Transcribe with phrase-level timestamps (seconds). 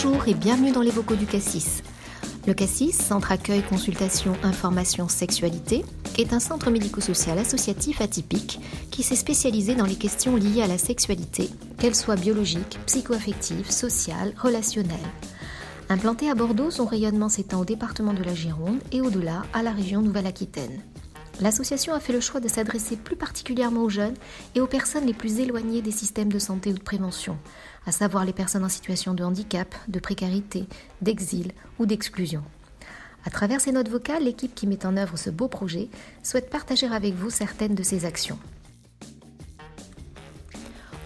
[0.00, 1.82] Bonjour et bienvenue dans les vocaux du Cassis.
[2.46, 5.84] Le Cassis, Centre Accueil, Consultation, Information, Sexualité,
[6.16, 8.60] est un centre médico-social associatif atypique
[8.92, 14.34] qui s'est spécialisé dans les questions liées à la sexualité, qu'elles soient biologiques, psychoaffectives, sociales,
[14.40, 14.94] relationnelles.
[15.88, 19.72] Implanté à Bordeaux, son rayonnement s'étend au département de la Gironde et au-delà à la
[19.72, 20.80] région Nouvelle-Aquitaine.
[21.40, 24.16] L'association a fait le choix de s'adresser plus particulièrement aux jeunes
[24.56, 27.38] et aux personnes les plus éloignées des systèmes de santé ou de prévention,
[27.86, 30.66] à savoir les personnes en situation de handicap, de précarité,
[31.00, 32.42] d'exil ou d'exclusion.
[33.24, 35.88] À travers ces notes vocales, l'équipe qui met en œuvre ce beau projet
[36.24, 38.38] souhaite partager avec vous certaines de ses actions.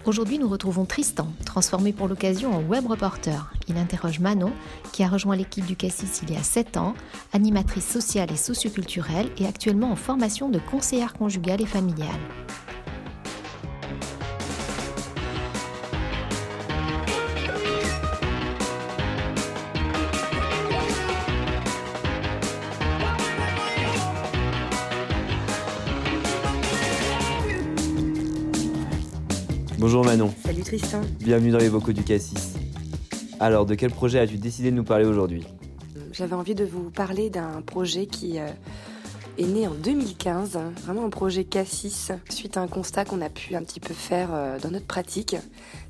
[0.05, 3.53] Aujourd'hui, nous retrouvons Tristan, transformé pour l'occasion en web reporter.
[3.69, 4.51] Il interroge Manon,
[4.91, 6.93] qui a rejoint l'équipe du Cassis il y a 7 ans,
[7.31, 12.09] animatrice sociale et socioculturelle et actuellement en formation de conseillère conjugale et familiale.
[29.93, 30.33] Bonjour Manon.
[30.43, 31.01] Salut Tristan.
[31.19, 32.55] Bienvenue dans les vocaux du Cassis.
[33.39, 35.43] Alors, de quel projet as-tu décidé de nous parler aujourd'hui?
[36.11, 38.47] J'avais envie de vous parler d'un projet qui euh,
[39.37, 43.53] est né en 2015, vraiment un projet Cassis, suite à un constat qu'on a pu
[43.53, 45.35] un petit peu faire euh, dans notre pratique.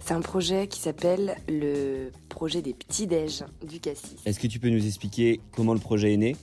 [0.01, 4.17] C'est un projet qui s'appelle le projet des petits-déj du Cassis.
[4.25, 6.35] Est-ce que tu peux nous expliquer comment le projet est né?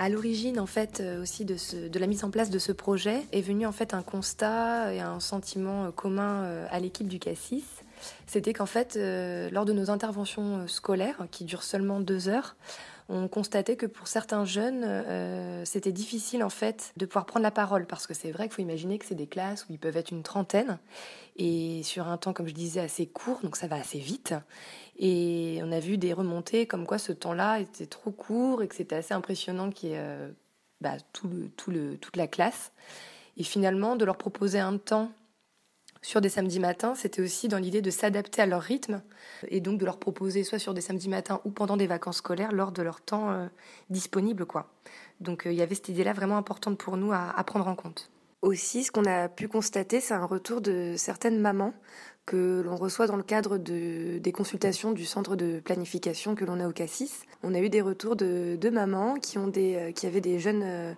[0.00, 3.42] À l'origine, en fait, euh, aussi de, la mise en place de ce projet est
[3.42, 7.66] venu en fait un constat et un sentiment euh, commun euh, à l'équipe du Cassis.
[8.26, 8.98] C'était qu'en fait,
[9.52, 12.56] lors de nos interventions scolaires, qui durent seulement deux heures,
[13.10, 14.86] on constatait que pour certains jeunes,
[15.64, 18.62] c'était difficile en fait de pouvoir prendre la parole parce que c'est vrai qu'il faut
[18.62, 20.78] imaginer que c'est des classes où ils peuvent être une trentaine
[21.36, 24.34] et sur un temps, comme je disais, assez court, donc ça va assez vite.
[24.98, 28.74] Et on a vu des remontées comme quoi ce temps-là était trop court et que
[28.74, 30.30] c'était assez impressionnant qu'il y ait euh,
[30.82, 32.72] bah, tout le, tout le, toute la classe.
[33.38, 35.12] Et finalement, de leur proposer un temps
[36.02, 39.02] sur des samedis matins, c'était aussi dans l'idée de s'adapter à leur rythme
[39.48, 42.52] et donc de leur proposer soit sur des samedis matins ou pendant des vacances scolaires
[42.52, 43.46] lors de leur temps euh,
[43.90, 44.46] disponible.
[44.46, 44.72] Quoi.
[45.20, 48.10] Donc euh, il y avait cette idée-là vraiment importante pour nous à, prendre en compte.
[48.40, 51.74] Aussi, ce qu'on a pu constater, c'est un retour de certaines mamans
[52.24, 56.60] que l'on reçoit dans le cadre de, des consultations du centre de planification que l'on
[56.60, 57.24] a au Cassis.
[57.42, 60.38] On a eu des retours de, de mamans qui, ont des, euh, qui avaient des
[60.38, 60.96] jeunes,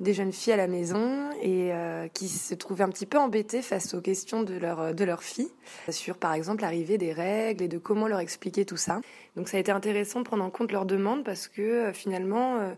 [0.00, 3.62] des jeunes filles à la maison et euh, qui se trouvaient un petit peu embêtées
[3.62, 5.50] face aux questions de leur, de leur fille,
[5.90, 9.00] sur par exemple l'arrivée des règles et de comment leur expliquer tout ça.
[9.36, 12.74] Donc ça a été intéressant de prendre en compte leurs demandes parce que finalement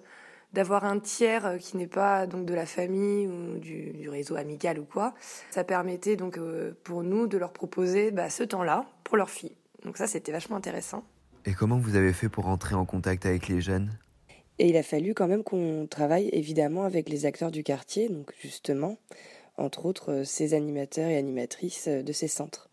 [0.53, 4.79] d'avoir un tiers euh, qui n'est pas donc de la famille ou du, réseau amical
[4.79, 5.15] ou quoi.
[5.51, 9.55] Ça permettait donc euh, pour nous de leur proposer bah, ce temps-là pour leur fille.
[9.85, 11.05] Donc ça, c'était vachement intéressant.
[11.47, 13.91] Et comment vous avez fait pour entrer en contact avec les jeunes?
[14.61, 18.33] Et il a fallu quand même qu'on travaille évidemment avec les acteurs du quartier, donc
[18.41, 18.99] justement,
[19.57, 22.71] entre autres euh, ces animateurs et animatrices de ces centres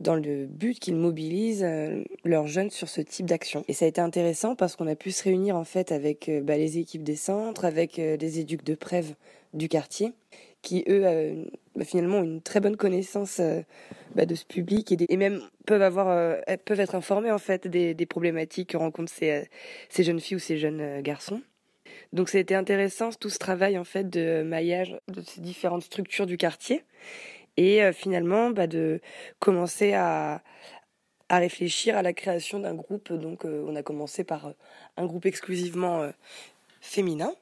[0.00, 3.64] dans le but qu'ils mobilisent euh, leurs jeunes sur ce type d'action.
[3.68, 6.40] Et ça a été intéressant parce qu'on a pu se réunir en fait avec euh,
[6.40, 9.14] bah, les équipes des centres, avec euh, les éduques de Prève
[9.52, 10.12] du quartier,
[10.62, 11.04] qui eux
[11.76, 13.40] bah, finalement une très bonne connaissance
[14.14, 18.70] bah, de ce public et, même peuvent avoir peuvent être informés en fait des, problématiques
[18.70, 19.48] que rencontrent ces,
[19.88, 21.40] ces jeunes filles ou ces jeunes garçons.
[22.12, 26.36] Donc été intéressant tout ce travail en fait de maillage de ces différentes structures du
[26.36, 26.82] quartier
[27.56, 29.00] et euh, finalement bah, de
[29.38, 30.42] commencer à,
[31.28, 33.12] à réfléchir à la création d'un groupe.
[33.12, 34.52] Donc, euh, on a commencé par euh,
[34.96, 36.10] un groupe exclusivement
[36.80, 37.32] féminin.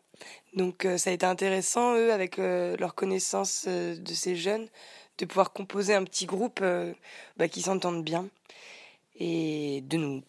[0.54, 4.68] Donc, ça a été intéressant, eux, avec leur connaissance de ces jeunes,
[5.18, 6.60] de pouvoir composer un petit groupe
[7.36, 8.28] bah, qui s'entendent bien
[9.16, 10.22] et de nous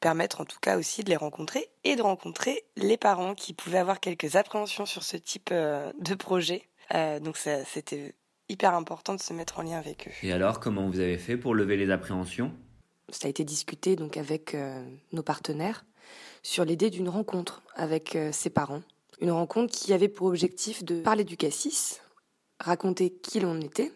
[0.00, 3.78] permettre en tout cas aussi de les rencontrer et de rencontrer les parents qui pouvaient
[3.78, 6.62] avoir quelques appréhensions sur ce type de projet.
[7.20, 8.14] donc, c'était
[8.48, 10.26] hyper important de se mettre en lien avec eux.
[10.26, 12.52] Et alors, comment vous avez fait pour lever les appréhensions?
[13.08, 15.84] Ça a été discuté donc avec euh, nos partenaires
[16.42, 18.82] sur l'idée d'une rencontre avec euh, ses parents.
[19.20, 22.00] Une rencontre qui avait pour objectif de parler du cassis,
[22.60, 23.92] raconter qui l'on était,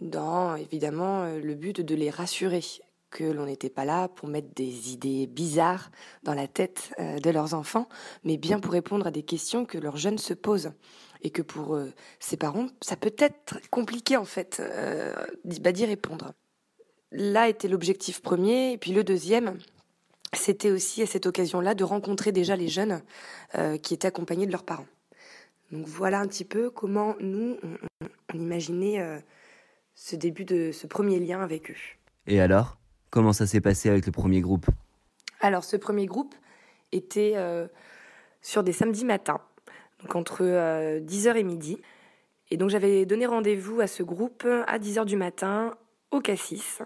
[0.00, 2.62] dans évidemment euh, le but de les rassurer
[3.10, 5.90] que l'on n'était pas là pour mettre des idées bizarres
[6.24, 7.88] dans la tête de leurs enfants,
[8.22, 10.72] mais bien pour répondre à des questions que leurs jeunes se posent
[11.22, 15.14] et que pour euh, ses parents, ça peut être compliqué en fait euh,
[15.60, 16.32] bah, d'y répondre.
[17.10, 19.58] Là était l'objectif premier, et puis le deuxième,
[20.34, 23.02] c'était aussi à cette occasion-là de rencontrer déjà les jeunes
[23.56, 24.86] euh, qui étaient accompagnés de leurs parents.
[25.72, 27.56] Donc voilà un petit peu comment nous,
[28.32, 29.22] on, imaginait
[29.94, 31.76] ce début de ce premier lien avec eux.
[32.26, 32.78] Et alors
[33.10, 34.66] Comment ça s'est passé avec le premier groupe?
[35.40, 36.34] Alors ce premier groupe
[36.92, 37.34] était
[38.42, 39.40] sur des samedis matins,
[40.00, 40.42] donc entre
[41.00, 41.78] 10h et midi.
[42.50, 45.74] Et donc j'avais donné rendez-vous à ce groupe à 10h du matin
[46.10, 46.82] au Cassis.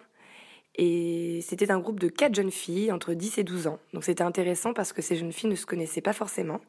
[0.77, 3.79] Et c'était un groupe de quatre jeunes filles entre 10 et 12 ans.
[3.93, 6.61] Donc c'était intéressant parce que ces jeunes filles ne se connaissaient pas forcément.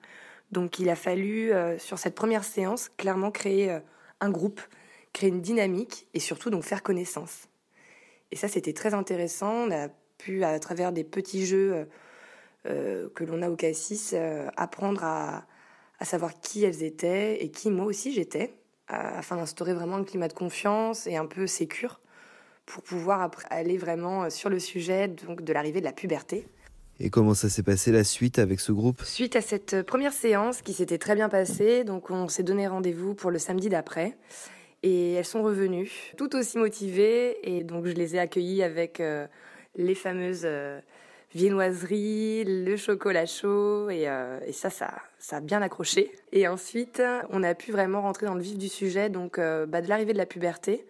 [0.52, 3.80] Donc il a fallu, euh, sur cette première séance, clairement créer euh,
[4.20, 4.62] un groupe,
[5.14, 7.48] créer une dynamique et surtout donc faire connaissance.
[8.32, 9.68] Et ça c'était très intéressant.
[9.68, 11.88] On a pu, à travers des petits jeux
[12.66, 14.14] euh, que l'on a au Cassis,
[14.58, 15.46] apprendre à,
[16.00, 18.54] à savoir qui elles étaient et qui moi aussi j'étais,
[18.88, 22.00] afin d'instaurer vraiment un climat de confiance et un peu sécure
[22.66, 26.48] pour pouvoir aller vraiment euh, sur le sujet donc de l'arrivée de la puberté.
[27.00, 29.02] Et comment ça s'est passé la suite avec ce groupe?
[29.04, 32.68] Suite à cette euh, première séance qui s'était très bien passée, donc on s'est donné
[32.68, 34.16] rendez-vous pour le samedi d'après.
[34.84, 37.38] Et elles sont revenues, tout aussi motivées.
[37.44, 39.28] Et donc je les ai accueillies avec euh,
[39.76, 40.46] les fameuses
[41.34, 43.90] viennoiseries, le chocolat chaud.
[43.90, 44.10] Et,
[44.46, 46.12] et, ça, ça, ça a bien accroché.
[46.34, 49.88] Et ensuite, on a pu vraiment rentrer dans le vif du sujet, donc bah, de
[49.88, 50.86] l'arrivée de la puberté.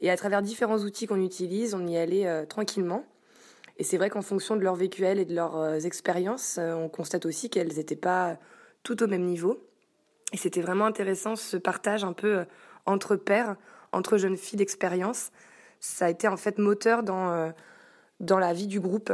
[0.00, 3.04] Et à travers différents outils qu'on utilise, on y allait euh, tranquillement.
[3.78, 6.88] Et c'est vrai qu'en fonction de leur vécuel et de leurs euh, expériences, euh, on
[6.88, 8.38] constate aussi qu'elles n'étaient pas
[8.82, 9.64] toutes au même niveau.
[10.32, 12.44] Et c'était vraiment intéressant ce partage un peu
[12.86, 13.56] entre pairs,
[13.92, 15.30] entre jeunes filles d'expérience.
[15.80, 17.52] Ça a été en fait moteur dans,
[18.20, 19.10] dans la vie du groupe,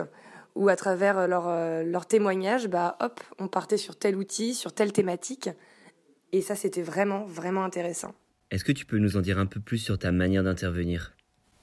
[0.56, 4.92] où à travers leur, leur témoignage, bah, hop, on partait sur tel outil, sur telle
[4.92, 5.50] thématique.
[6.32, 8.12] Et ça, c'était vraiment, vraiment intéressant.
[8.54, 11.12] Est-ce que tu peux nous en dire un peu plus sur ta manière d'intervenir?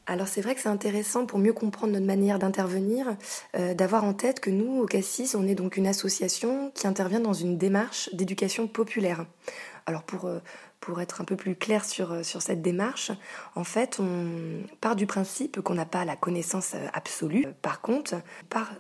[0.07, 3.15] Alors c'est vrai que c'est intéressant pour mieux comprendre notre manière d'intervenir,
[3.55, 7.21] euh, d'avoir en tête que nous, au Cassis, on est donc une association qui intervient
[7.21, 9.25] dans une démarche d'éducation populaire.
[9.85, 10.39] Alors pour, euh,
[10.99, 13.13] être un peu plus clair sur, euh, sur cette démarche,
[13.55, 17.45] en fait, on part du principe qu'on n'a pas la connaissance absolue.
[17.61, 18.73] Par contre, on part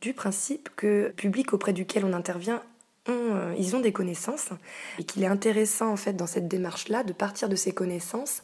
[0.00, 2.62] du principe que le public auprès duquel on intervient
[3.12, 4.48] euh, ils ont des connaissances
[4.98, 8.42] et qu'il est intéressant en fait dans cette démarche-là de partir de ces connaissances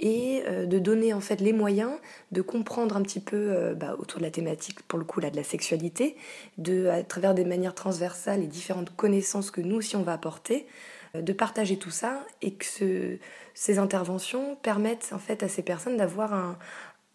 [0.00, 1.92] et euh, de donner en fait les moyens
[2.32, 5.30] de comprendre un petit peu euh, bah, autour de la thématique pour le coup là
[5.30, 6.16] de la sexualité,
[6.58, 10.66] de à travers des manières transversales et différentes connaissances que nous aussi on va apporter,
[11.14, 13.18] de partager tout ça et que
[13.54, 16.58] ces interventions permettent en fait à ces personnes d'avoir un,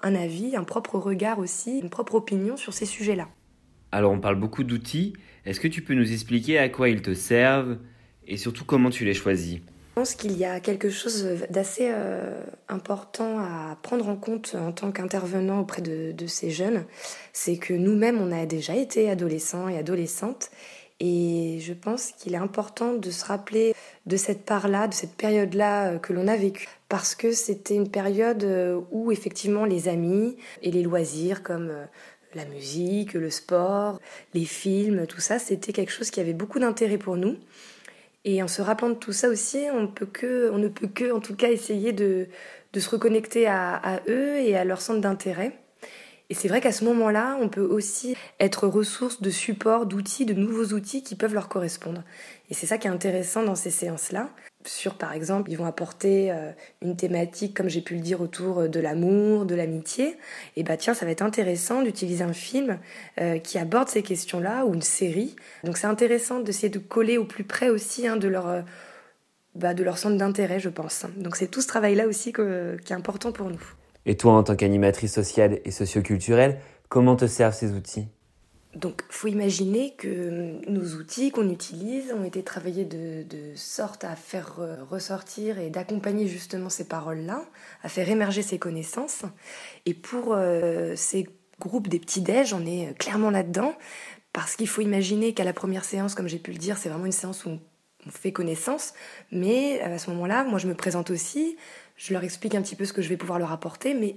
[0.01, 3.27] un avis, un propre regard aussi, une propre opinion sur ces sujets-là.
[3.91, 5.13] Alors on parle beaucoup d'outils.
[5.45, 7.77] Est-ce que tu peux nous expliquer à quoi ils te servent
[8.27, 9.59] et surtout comment tu les choisis?
[9.99, 14.71] Je pense qu'il y a quelque chose d'assez euh, important à prendre en compte en
[14.71, 16.85] tant qu'intervenant auprès de, ces jeunes.
[17.33, 20.51] C'est que nous-mêmes, on a déjà été adolescents et adolescentes.
[21.01, 23.73] Et je pense qu'il est important de se rappeler
[24.05, 26.67] de cette part-là, de cette période-là euh, que l'on a vécue.
[26.87, 31.73] Parce que c'était une période euh, où effectivement les amis et les loisirs comme
[32.35, 33.99] la musique, le sport,
[34.33, 37.37] les films, tout ça, c'était quelque chose qui avait beaucoup d'intérêt pour nous.
[38.25, 41.19] Et en se rappelant de tout ça aussi, on, peut que, ne peut que, en
[41.19, 42.27] tout cas, essayer de,
[42.73, 45.53] de se reconnecter à, à, eux et à leur centre d'intérêt.
[46.29, 50.35] Et c'est vrai qu'à ce moment-là, on peut aussi être ressource de support, d'outils, de
[50.35, 52.03] nouveaux outils qui peuvent leur correspondre.
[52.51, 54.29] Et c'est ça qui est intéressant dans ces séances-là.
[54.65, 56.51] Sur, par exemple, ils vont apporter euh,
[56.83, 60.17] une thématique, comme j'ai pu le dire, autour euh, de l'amour, de l'amitié.
[60.55, 62.77] Et bah tiens, ça va être intéressant d'utiliser un film
[63.19, 65.35] euh, qui aborde ces questions-là ou une série.
[65.63, 68.63] Donc c'est intéressant d'essayer de coller au plus près aussi hein, de leur
[69.55, 71.05] bah, de leur centre d'intérêt, je pense.
[71.17, 73.78] Donc c'est tout ce travail-là aussi qui est important pour nous.
[74.05, 78.07] Et toi, en tant qu'animatrice sociale et socioculturelle, comment te servent ces outils?
[78.75, 83.25] Donc, faut imaginer que nos outils qu'on utilise ont été travaillés de,
[83.55, 87.43] sorte à faire ressortir et d'accompagner justement ces paroles-là,
[87.81, 89.23] à faire émerger ces connaissances.
[89.87, 91.27] Et pour euh, ces
[91.59, 93.73] groupes des petits-déj, on est clairement là-dedans,
[94.33, 97.07] parce qu'il faut imaginer qu'à la première séance, comme j'ai pu le dire, c'est vraiment
[97.07, 97.49] une séance où
[98.05, 98.93] on fait connaissance,
[99.31, 101.57] mais à ce moment-là, moi je me présente aussi,
[101.99, 104.15] je leur explique un petit peu ce que je vais pouvoir leur apporter, mais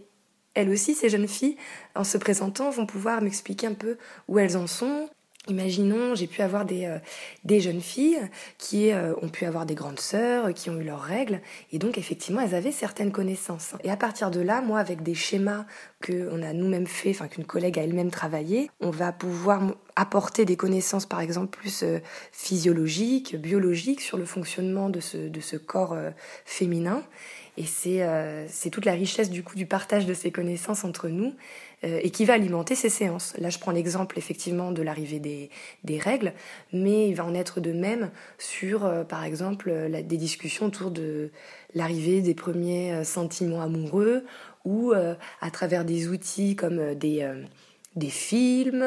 [0.54, 1.56] elles aussi, ces jeunes filles,
[1.94, 3.98] en se présentant, vont pouvoir m'expliquer un peu
[4.28, 5.08] où elles en sont.
[5.48, 6.98] Imaginons, j'ai pu avoir des, euh,
[7.42, 8.20] des jeunes filles
[8.58, 11.40] qui euh, ont pu avoir des grandes sœurs, qui ont eu leurs règles,
[11.72, 13.74] et donc effectivement, elles avaient certaines connaissances.
[13.82, 15.66] Et à partir de là, moi, avec des schémas
[16.06, 20.56] qu'on a nous-mêmes fait, enfin qu'une collègue a elle-même travaillé, on va pouvoir apporter des
[20.56, 21.98] connaissances, par exemple, plus euh,
[22.30, 25.96] physiologiques, biologiques sur le fonctionnement de ce, de ce corps
[26.44, 27.02] féminin.
[27.58, 31.34] Et euh, c'est toute la richesse du partage de ces connaissances entre nous
[31.84, 33.34] euh, et qui va alimenter ces séances.
[33.38, 36.32] Là, je prends l'exemple effectivement de l'arrivée des, règles,
[36.72, 41.30] mais il va en être de même sur, euh, par exemple, des discussions autour de
[41.74, 44.24] l'arrivée des premiers sentiments amoureux
[44.64, 47.28] ou à travers des outils comme des
[47.96, 48.84] des films.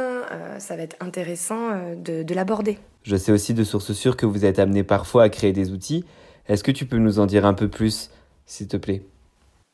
[0.57, 2.79] ça va être intéressant de, de l'aborder.
[3.03, 6.05] Je sais aussi de sources sûres que vous êtes amené parfois à créer des outils.
[6.47, 8.09] Est-ce que tu peux nous en dire un peu plus,
[8.45, 9.03] s'il te plaît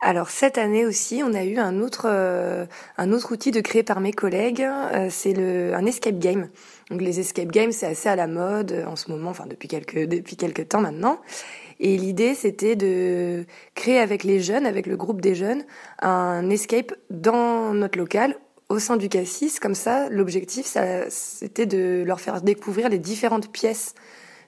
[0.03, 2.65] alors cette année aussi, on a eu un autre euh,
[2.97, 6.49] un autre outil de créé par mes collègues, euh, c'est le un escape game.
[6.89, 9.67] Donc les escape games, c'est assez à la mode euh, en ce moment, enfin depuis
[9.67, 11.21] quelques depuis temps maintenant.
[11.79, 15.63] Et l'idée, c'était de créer avec les jeunes, avec le groupe des jeunes,
[15.99, 18.35] un escape dans notre local
[18.69, 19.59] au sein du cassis.
[19.59, 20.75] Comme ça, l'objectif,
[21.09, 23.93] c'était de leur faire découvrir les différentes pièces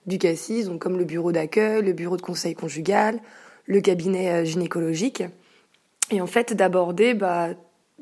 [0.06, 3.20] du cassis, donc comme le bureau d'accueil, le bureau de conseil conjugal,
[3.66, 5.24] le cabinet gynécologique
[6.12, 7.50] et en fait d'aborder bah,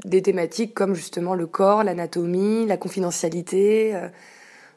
[0.06, 3.96] des thématiques comme justement le corps, l'anatomie, la confidentialité.
[3.96, 4.08] Euh.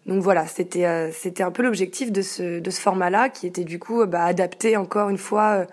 [0.06, 3.64] donc voilà, c'était euh, c'était un peu l'objectif de ce de ce format-là, qui était
[3.64, 5.64] du coup bah, adapté encore une fois euh,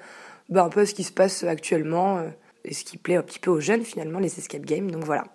[0.50, 2.22] bah, un peu à ce qui se passe actuellement
[2.66, 4.90] et ce qui plaît un petit peu aux jeunes finalement, les escape games.
[4.92, 5.26] Donc voilà.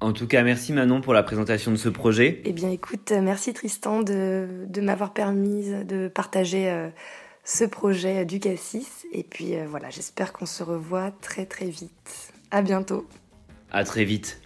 [0.00, 2.42] En tout cas, merci Manon pour la présentation de ce projet.
[2.44, 6.90] Eh bien écoute, merci Tristan de, de m'avoir permis de partager
[7.46, 9.06] ce projet du Cassis.
[9.12, 12.32] Et puis euh, voilà, j'espère qu'on se revoit très très vite.
[12.50, 13.06] À bientôt.
[13.70, 14.40] À très vite.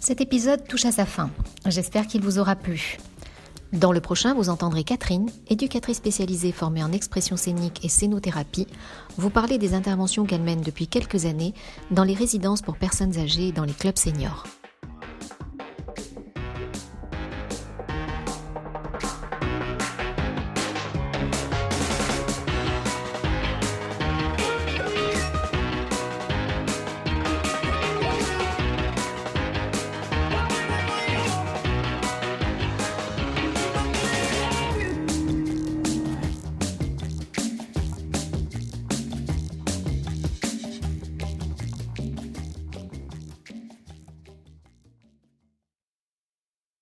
[0.00, 1.30] Cet épisode touche à sa fin.
[1.66, 2.98] J'espère qu'il vous aura plu.
[3.72, 8.66] Dans le prochain, vous entendrez Catherine, éducatrice spécialisée formée en expression scénique et scénothérapie,
[9.16, 11.54] vous parler des interventions qu'elle mène depuis quelques années
[11.90, 14.44] dans les résidences pour personnes âgées et dans les clubs seniors.